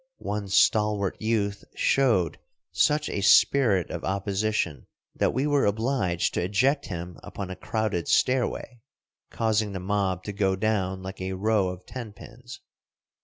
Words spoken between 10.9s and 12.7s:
like a row of tenpins.